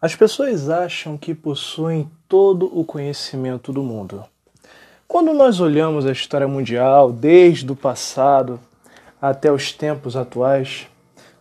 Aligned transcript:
As 0.00 0.14
pessoas 0.14 0.70
acham 0.70 1.16
que 1.16 1.34
possuem 1.34 2.08
todo 2.28 2.70
o 2.72 2.84
conhecimento 2.84 3.72
do 3.72 3.82
mundo. 3.82 4.22
Quando 5.08 5.32
nós 5.32 5.58
olhamos 5.58 6.06
a 6.06 6.12
história 6.12 6.46
mundial, 6.46 7.10
desde 7.10 7.72
o 7.72 7.74
passado 7.74 8.60
até 9.20 9.50
os 9.50 9.72
tempos 9.72 10.14
atuais, 10.14 10.86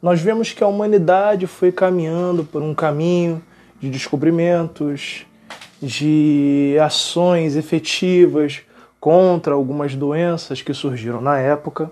nós 0.00 0.20
vemos 0.20 0.52
que 0.52 0.62
a 0.62 0.68
humanidade 0.68 1.48
foi 1.48 1.72
caminhando 1.72 2.44
por 2.44 2.62
um 2.62 2.72
caminho 2.72 3.42
de 3.80 3.90
descobrimentos, 3.90 5.26
de 5.82 6.76
ações 6.80 7.56
efetivas 7.56 8.60
contra 9.00 9.54
algumas 9.54 9.96
doenças 9.96 10.62
que 10.62 10.72
surgiram 10.72 11.20
na 11.20 11.40
época. 11.40 11.90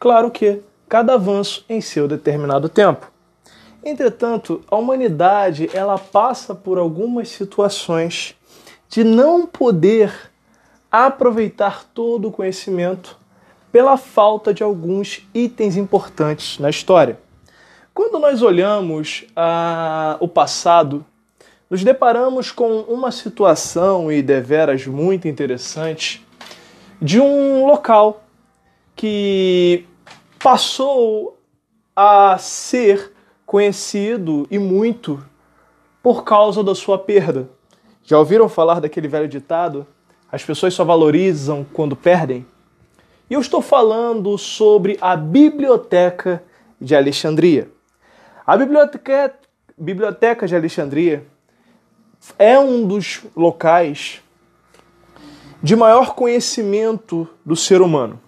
Claro 0.00 0.32
que 0.32 0.62
cada 0.88 1.14
avanço 1.14 1.64
em 1.68 1.80
seu 1.80 2.08
determinado 2.08 2.68
tempo. 2.68 3.11
Entretanto, 3.84 4.62
a 4.70 4.76
humanidade 4.76 5.68
ela 5.74 5.98
passa 5.98 6.54
por 6.54 6.78
algumas 6.78 7.28
situações 7.28 8.36
de 8.88 9.02
não 9.02 9.46
poder 9.46 10.12
aproveitar 10.90 11.84
todo 11.92 12.28
o 12.28 12.32
conhecimento 12.32 13.18
pela 13.72 13.96
falta 13.96 14.52
de 14.52 14.62
alguns 14.62 15.26
itens 15.34 15.76
importantes 15.76 16.58
na 16.58 16.68
história. 16.68 17.18
Quando 17.94 18.18
nós 18.18 18.42
olhamos 18.42 19.24
a, 19.34 20.16
o 20.20 20.28
passado, 20.28 21.04
nos 21.68 21.82
deparamos 21.82 22.52
com 22.52 22.80
uma 22.82 23.10
situação 23.10 24.12
e 24.12 24.22
deveras 24.22 24.86
muito 24.86 25.26
interessante 25.26 26.24
de 27.00 27.18
um 27.18 27.66
local 27.66 28.22
que 28.94 29.86
passou 30.38 31.38
a 31.96 32.36
ser 32.38 33.12
conhecido 33.52 34.46
e 34.50 34.58
muito 34.58 35.22
por 36.02 36.24
causa 36.24 36.64
da 36.64 36.74
sua 36.74 36.98
perda. 36.98 37.50
Já 38.02 38.18
ouviram 38.18 38.48
falar 38.48 38.80
daquele 38.80 39.06
velho 39.06 39.28
ditado? 39.28 39.86
As 40.32 40.42
pessoas 40.42 40.72
só 40.72 40.86
valorizam 40.86 41.66
quando 41.70 41.94
perdem? 41.94 42.46
E 43.28 43.34
eu 43.34 43.40
estou 43.42 43.60
falando 43.60 44.38
sobre 44.38 44.96
a 45.02 45.14
Biblioteca 45.14 46.42
de 46.80 46.96
Alexandria. 46.96 47.70
A 48.46 48.56
Biblioteca, 48.56 49.34
Biblioteca 49.76 50.48
de 50.48 50.56
Alexandria 50.56 51.26
é 52.38 52.58
um 52.58 52.86
dos 52.86 53.20
locais 53.36 54.22
de 55.62 55.76
maior 55.76 56.14
conhecimento 56.14 57.28
do 57.44 57.54
ser 57.54 57.82
humano. 57.82 58.18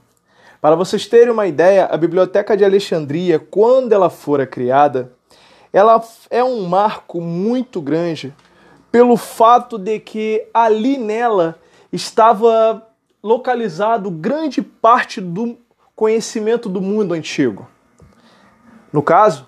Para 0.64 0.76
vocês 0.76 1.06
terem 1.06 1.30
uma 1.30 1.46
ideia, 1.46 1.84
a 1.84 1.94
Biblioteca 1.94 2.56
de 2.56 2.64
Alexandria, 2.64 3.38
quando 3.38 3.92
ela 3.92 4.08
fora 4.08 4.46
criada, 4.46 5.12
ela 5.70 6.02
é 6.30 6.42
um 6.42 6.62
marco 6.66 7.20
muito 7.20 7.82
grande 7.82 8.34
pelo 8.90 9.14
fato 9.18 9.76
de 9.76 10.00
que 10.00 10.46
ali 10.54 10.96
nela 10.96 11.60
estava 11.92 12.82
localizado 13.22 14.10
grande 14.10 14.62
parte 14.62 15.20
do 15.20 15.58
conhecimento 15.94 16.66
do 16.66 16.80
mundo 16.80 17.12
antigo. 17.12 17.68
No 18.90 19.02
caso, 19.02 19.46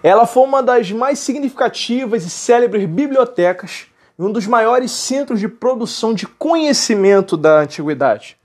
ela 0.00 0.26
foi 0.26 0.44
uma 0.44 0.62
das 0.62 0.92
mais 0.92 1.18
significativas 1.18 2.24
e 2.24 2.30
célebres 2.30 2.88
bibliotecas 2.88 3.86
e 4.16 4.22
um 4.22 4.30
dos 4.30 4.46
maiores 4.46 4.92
centros 4.92 5.40
de 5.40 5.48
produção 5.48 6.14
de 6.14 6.24
conhecimento 6.24 7.36
da 7.36 7.58
antiguidade. 7.58 8.40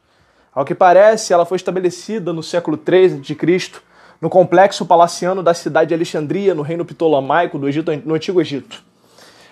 Ao 0.57 0.65
que 0.65 0.73
parece, 0.73 1.31
ela 1.31 1.45
foi 1.45 1.57
estabelecida 1.57 2.33
no 2.33 2.41
século 2.41 2.79
III 2.83 3.21
a.C., 3.21 3.71
no 4.19 4.27
complexo 4.27 4.87
palaciano 4.87 5.43
da 5.43 5.53
cidade 5.53 5.89
de 5.89 5.93
Alexandria, 5.93 6.55
no 6.55 6.63
reino 6.63 6.83
ptolomaico 6.83 7.59
do 7.59 7.69
Egito, 7.69 7.91
no 8.03 8.15
Antigo 8.15 8.41
Egito. 8.41 8.81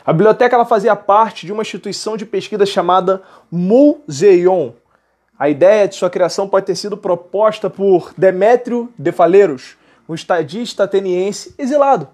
A 0.03 0.11
biblioteca 0.11 0.55
ela 0.55 0.65
fazia 0.65 0.95
parte 0.95 1.45
de 1.45 1.53
uma 1.53 1.61
instituição 1.61 2.17
de 2.17 2.25
pesquisa 2.25 2.65
chamada 2.65 3.21
Museion. 3.51 4.71
A 5.37 5.47
ideia 5.47 5.87
de 5.87 5.93
sua 5.93 6.09
criação 6.09 6.49
pode 6.49 6.65
ter 6.65 6.75
sido 6.75 6.97
proposta 6.97 7.69
por 7.69 8.11
Demétrio 8.17 8.91
de 8.97 9.11
Faleiros, 9.11 9.77
um 10.09 10.15
estadista 10.15 10.85
ateniense 10.85 11.53
exilado. 11.55 12.07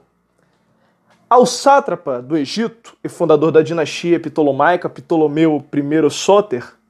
Ao 1.30 1.46
sátrapa 1.46 2.22
do 2.22 2.35
Egito 2.35 2.97
e 3.01 3.07
fundador 3.07 3.53
da 3.53 3.62
dinastia 3.62 4.19
ptolomaica 4.19 4.90
Ptolomeu 4.90 5.63
I 5.74 6.09
Sóter, 6.09 6.81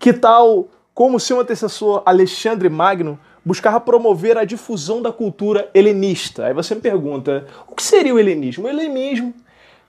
que 0.00 0.14
tal 0.14 0.68
como 0.94 1.20
seu 1.20 1.38
antecessor 1.38 2.02
Alexandre 2.06 2.70
Magno 2.70 3.20
buscava 3.44 3.78
promover 3.78 4.38
a 4.38 4.46
difusão 4.46 5.02
da 5.02 5.12
cultura 5.12 5.70
helenista? 5.74 6.46
Aí 6.46 6.54
você 6.54 6.74
me 6.74 6.80
pergunta, 6.80 7.46
o 7.68 7.74
que 7.74 7.82
seria 7.82 8.14
o 8.14 8.18
helenismo? 8.18 8.64
O 8.64 8.68
helenismo 8.68 9.34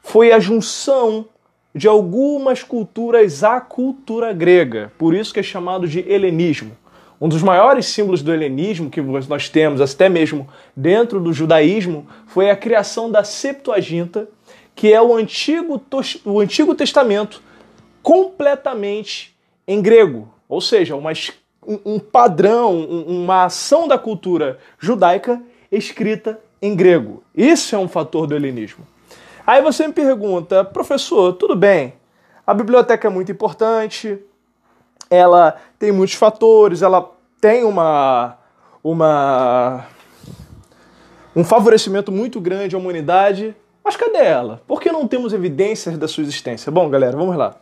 foi 0.03 0.33
a 0.33 0.39
junção 0.39 1.25
de 1.73 1.87
algumas 1.87 2.61
culturas 2.61 3.41
à 3.41 3.61
cultura 3.61 4.33
grega, 4.33 4.91
por 4.97 5.15
isso 5.15 5.33
que 5.33 5.39
é 5.39 5.43
chamado 5.43 5.87
de 5.87 5.99
helenismo. 5.99 6.75
Um 7.19 7.29
dos 7.29 7.41
maiores 7.41 7.85
símbolos 7.85 8.21
do 8.21 8.33
helenismo 8.33 8.89
que 8.89 8.99
nós 8.99 9.47
temos, 9.47 9.79
até 9.79 10.09
mesmo 10.09 10.49
dentro 10.75 11.21
do 11.21 11.31
judaísmo, 11.31 12.05
foi 12.27 12.49
a 12.49 12.55
criação 12.55 13.09
da 13.09 13.23
Septuaginta, 13.23 14.27
que 14.75 14.91
é 14.91 15.01
o 15.01 15.15
Antigo, 15.15 15.81
o 16.25 16.39
Antigo 16.41 16.75
Testamento 16.75 17.41
completamente 18.01 19.30
em 19.71 19.81
grego, 19.81 20.27
ou 20.49 20.59
seja, 20.59 20.95
uma, 20.95 21.11
um 21.85 21.97
padrão, 21.97 22.77
uma 22.77 23.45
ação 23.45 23.87
da 23.87 23.97
cultura 23.97 24.59
judaica 24.77 25.41
escrita 25.71 26.39
em 26.61 26.75
grego. 26.75 27.23
Isso 27.33 27.73
é 27.73 27.79
um 27.79 27.87
fator 27.87 28.27
do 28.27 28.35
helenismo. 28.35 28.85
Aí 29.47 29.61
você 29.61 29.87
me 29.87 29.93
pergunta, 29.93 30.65
professor, 30.65 31.33
tudo 31.33 31.55
bem, 31.55 31.93
a 32.45 32.53
biblioteca 32.53 33.07
é 33.07 33.11
muito 33.11 33.31
importante, 33.31 34.19
ela 35.09 35.55
tem 35.79 35.91
muitos 35.91 36.15
fatores, 36.15 36.81
ela 36.81 37.09
tem 37.39 37.63
uma, 37.63 38.37
uma 38.83 39.85
um 41.33 41.45
favorecimento 41.45 42.11
muito 42.11 42.41
grande 42.41 42.75
à 42.75 42.79
humanidade, 42.79 43.55
mas 43.83 43.95
cadê 43.95 44.19
ela? 44.19 44.61
Por 44.67 44.81
que 44.81 44.91
não 44.91 45.07
temos 45.07 45.31
evidências 45.31 45.97
da 45.97 46.09
sua 46.09 46.23
existência? 46.23 46.71
Bom, 46.71 46.89
galera, 46.89 47.15
vamos 47.15 47.37
lá. 47.37 47.55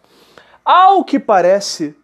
Ao 0.65 1.03
que 1.03 1.17
parece, 1.17 1.95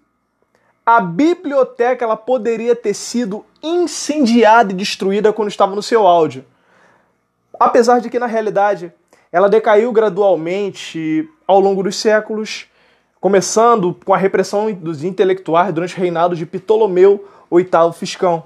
a 0.85 1.01
biblioteca 1.01 2.05
ela 2.05 2.15
poderia 2.15 2.75
ter 2.75 2.93
sido 2.93 3.43
incendiada 3.63 4.71
e 4.71 4.75
destruída 4.75 5.33
quando 5.33 5.49
estava 5.49 5.75
no 5.75 5.81
seu 5.81 6.05
áudio. 6.05 6.45
Apesar 7.59 7.99
de 7.99 8.09
que, 8.09 8.19
na 8.19 8.27
realidade, 8.27 8.93
ela 9.31 9.49
decaiu 9.49 9.91
gradualmente 9.91 11.27
ao 11.47 11.59
longo 11.59 11.81
dos 11.81 11.95
séculos, 11.95 12.67
começando 13.19 13.97
com 14.05 14.13
a 14.13 14.17
repressão 14.17 14.71
dos 14.71 15.03
intelectuais 15.03 15.73
durante 15.73 15.95
o 15.95 15.99
reinado 15.99 16.35
de 16.35 16.45
Ptolomeu 16.45 17.27
VIII 17.51 17.93
Fiscão. 17.93 18.43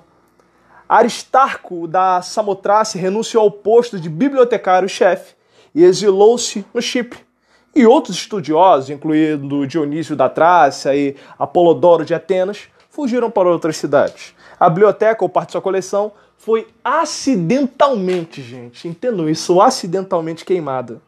Aristarco 0.87 1.87
da 1.87 2.21
Samotrace 2.21 2.97
renunciou 2.97 3.43
ao 3.43 3.51
posto 3.51 3.99
de 3.99 4.09
bibliotecário-chefe 4.09 5.35
e 5.75 5.83
exilou-se 5.83 6.65
no 6.73 6.81
Chipre 6.81 7.28
e 7.75 7.85
outros 7.85 8.17
estudiosos, 8.17 8.89
incluindo 8.89 9.67
Dionísio 9.67 10.15
da 10.15 10.27
Trácia 10.27 10.95
e 10.95 11.15
Apolodoro 11.37 12.03
de 12.03 12.13
Atenas, 12.13 12.67
fugiram 12.89 13.29
para 13.29 13.49
outras 13.49 13.77
cidades. 13.77 14.33
A 14.59 14.69
biblioteca 14.69 15.23
ou 15.23 15.29
parte 15.29 15.49
de 15.49 15.51
sua 15.53 15.61
coleção 15.61 16.11
foi 16.37 16.67
acidentalmente, 16.83 18.41
gente, 18.41 18.87
entendam 18.87 19.29
isso, 19.29 19.61
acidentalmente 19.61 20.43
queimada 20.43 21.01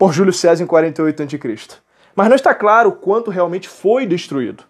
por 0.00 0.14
Júlio 0.14 0.32
César 0.32 0.64
em 0.64 0.66
48 0.66 1.22
a.C. 1.22 1.38
Mas 2.16 2.28
não 2.28 2.34
está 2.34 2.54
claro 2.54 2.92
quanto 2.92 3.30
realmente 3.30 3.68
foi 3.68 4.06
destruído. 4.06 4.64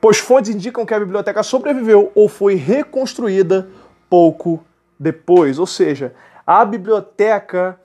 Pois 0.00 0.18
fontes 0.18 0.52
indicam 0.52 0.84
que 0.84 0.92
a 0.92 0.98
biblioteca 0.98 1.44
sobreviveu 1.44 2.10
ou 2.12 2.28
foi 2.28 2.56
reconstruída 2.56 3.68
pouco 4.10 4.64
depois. 4.98 5.60
Ou 5.60 5.66
seja, 5.66 6.12
a 6.44 6.64
biblioteca 6.64 7.80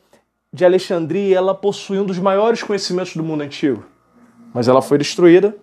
de 0.51 0.65
Alexandria, 0.65 1.37
ela 1.37 1.53
possui 1.53 1.99
um 1.99 2.05
dos 2.05 2.17
maiores 2.17 2.63
conhecimentos 2.63 3.15
do 3.15 3.23
mundo 3.23 3.41
antigo, 3.41 3.85
mas 4.53 4.67
ela 4.67 4.81
foi 4.81 4.97
destruída, 4.97 5.55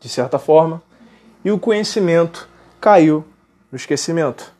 de 0.00 0.08
certa 0.08 0.38
forma, 0.38 0.82
e 1.44 1.50
o 1.50 1.58
conhecimento 1.58 2.48
caiu 2.80 3.24
no 3.70 3.76
esquecimento. 3.76 4.52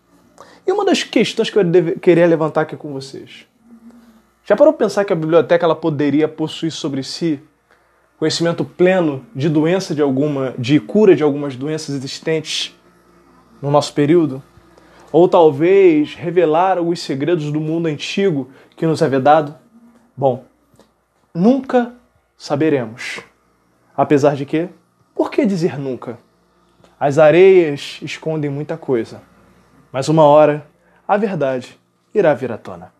E 0.66 0.72
uma 0.72 0.84
das 0.84 1.02
questões 1.02 1.50
que 1.50 1.58
eu 1.58 1.64
deve, 1.64 1.98
queria 1.98 2.26
levantar 2.26 2.62
aqui 2.62 2.76
com 2.76 2.92
vocês. 2.92 3.46
Já 4.44 4.56
parou 4.56 4.72
para 4.72 4.86
pensar 4.86 5.04
que 5.04 5.12
a 5.12 5.16
biblioteca 5.16 5.64
ela 5.64 5.74
poderia 5.74 6.28
possuir 6.28 6.70
sobre 6.70 7.02
si 7.02 7.40
conhecimento 8.18 8.64
pleno 8.64 9.26
de 9.34 9.48
doença 9.48 9.94
de 9.94 10.00
alguma, 10.00 10.54
de 10.58 10.78
cura 10.78 11.16
de 11.16 11.22
algumas 11.22 11.56
doenças 11.56 11.94
existentes 11.94 12.74
no 13.60 13.70
nosso 13.70 13.92
período? 13.92 14.42
Ou 15.14 15.28
talvez 15.28 16.16
revelar 16.16 16.80
os 16.80 17.00
segredos 17.00 17.52
do 17.52 17.60
mundo 17.60 17.86
antigo 17.86 18.50
que 18.76 18.84
nos 18.84 19.00
é 19.00 19.08
vedado? 19.08 19.54
Bom, 20.16 20.44
nunca 21.32 21.94
saberemos. 22.36 23.20
Apesar 23.96 24.34
de 24.34 24.44
que, 24.44 24.68
por 25.14 25.30
que 25.30 25.46
dizer 25.46 25.78
nunca? 25.78 26.18
As 26.98 27.16
areias 27.16 28.00
escondem 28.02 28.50
muita 28.50 28.76
coisa, 28.76 29.22
mas 29.92 30.08
uma 30.08 30.24
hora 30.24 30.66
a 31.06 31.16
verdade 31.16 31.78
irá 32.12 32.34
vir 32.34 32.50
à 32.50 32.58
tona. 32.58 32.92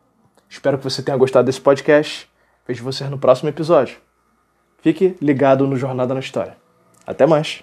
Espero 0.49 0.79
que 0.79 0.85
você 0.85 1.03
tenha 1.03 1.17
gostado 1.17 1.47
desse 1.47 1.61
podcast. 1.61 2.31
Vejo 2.65 2.85
você 2.85 3.09
no 3.09 3.19
próximo 3.19 3.49
episódio. 3.49 3.97
Fique 4.79 5.17
ligado 5.21 5.67
no 5.67 5.77
Jornada 5.77 6.15
na 6.15 6.21
História. 6.21 6.57
Até 7.05 7.27
mais! 7.27 7.61